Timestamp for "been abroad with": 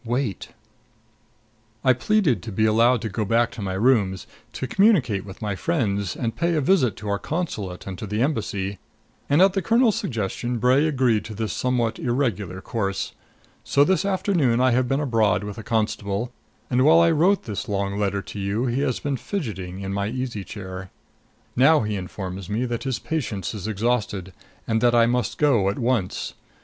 14.87-15.59